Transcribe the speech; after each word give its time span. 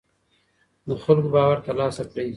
د 0.87 0.89
خلکو 1.03 1.29
باور 1.35 1.57
تر 1.65 1.73
لاسه 1.81 2.03
کړئ 2.09 2.29